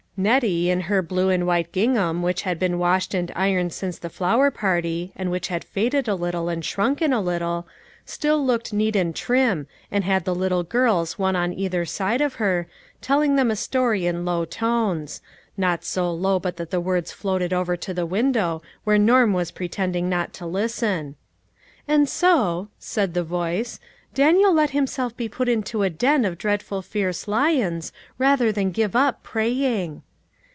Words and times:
Nettie 0.17 0.69
in 0.69 0.81
her 0.81 1.01
blue 1.01 1.29
and 1.29 1.47
white 1.47 1.71
gingham 1.71 2.21
which 2.21 2.43
had 2.43 2.59
been 2.59 2.77
washed 2.77 3.15
and 3.15 3.31
ironed 3.35 3.73
since 3.73 3.97
the 3.97 4.07
flower 4.09 4.51
party, 4.51 5.11
and 5.15 5.27
THE 5.29 5.31
WAY 5.31 5.35
MADE 5.37 5.41
PLAIN. 5.41 5.59
353 5.61 5.97
which 5.97 5.97
had 5.97 6.03
faded 6.03 6.07
a 6.07 6.21
little 6.23 6.49
and 6.49 6.63
shrunken 6.63 7.11
a 7.11 7.19
little, 7.21 7.67
still 8.05 8.45
looked 8.45 8.71
neat 8.71 8.95
and 8.95 9.15
trim, 9.15 9.65
and 9.89 10.03
had 10.03 10.23
the 10.25 10.35
little 10.35 10.61
girls 10.61 11.17
one 11.17 11.35
on 11.35 11.53
either 11.53 11.85
side 11.85 12.21
of 12.21 12.35
her, 12.35 12.67
telling 13.01 13.35
them 13.35 13.49
a 13.49 13.55
story 13.55 14.05
in 14.05 14.23
low 14.23 14.45
tones; 14.45 15.21
not 15.57 15.83
so 15.83 16.13
low 16.13 16.37
but 16.37 16.57
that 16.57 16.69
the 16.69 16.79
words 16.81 17.11
floated 17.11 17.51
over 17.51 17.75
to 17.77 17.91
the 17.93 18.05
window 18.05 18.61
where 18.83 18.99
Norm 18.99 19.33
was 19.33 19.49
pretending 19.49 20.07
not 20.07 20.33
to 20.33 20.45
listen:" 20.45 21.15
And 21.87 22.07
so," 22.07 22.67
said 22.77 23.15
the 23.15 23.23
voice," 23.23 23.79
Daniel 24.13 24.53
let 24.53 24.69
himself 24.69 25.17
be 25.17 25.27
put 25.27 25.49
into 25.49 25.81
a 25.81 25.89
den 25.89 26.25
of 26.25 26.37
dreadful 26.37 26.83
fierce 26.83 27.27
lions, 27.27 27.91
rather 28.19 28.51
than 28.51 28.69
give 28.69 28.95
up 28.95 29.23
praying." 29.23 30.03